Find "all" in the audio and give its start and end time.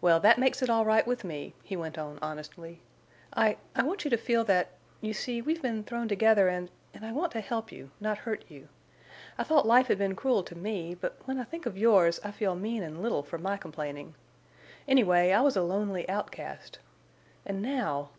0.68-0.84